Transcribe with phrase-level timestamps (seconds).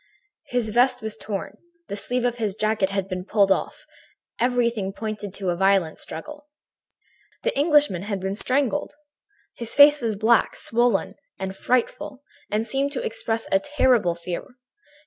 [0.47, 3.85] "His vest was torn, the sleeve of his jacket had been pulled off,
[4.39, 6.47] everything pointed to, a violent struggle.
[7.43, 8.95] "The Englishman had been strangled!
[9.53, 14.55] His face was black, swollen and frightful, and seemed to express a terrible fear.